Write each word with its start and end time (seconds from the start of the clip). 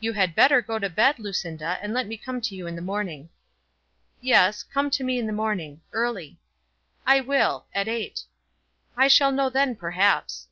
"You 0.00 0.14
had 0.14 0.34
better 0.34 0.60
go 0.60 0.80
to 0.80 0.90
bed, 0.90 1.20
Lucinda, 1.20 1.78
and 1.80 1.94
let 1.94 2.08
me 2.08 2.16
come 2.16 2.40
to 2.40 2.56
you 2.56 2.66
in 2.66 2.74
the 2.74 2.82
morning." 2.82 3.28
"Yes; 4.20 4.64
come 4.64 4.90
to 4.90 5.04
me 5.04 5.16
in 5.16 5.28
the 5.28 5.32
morning; 5.32 5.80
early." 5.92 6.40
"I 7.06 7.20
will, 7.20 7.66
at 7.72 7.86
eight." 7.86 8.24
"I 8.96 9.06
shall 9.06 9.30
know 9.30 9.48
then, 9.50 9.76
perhaps." 9.76 10.48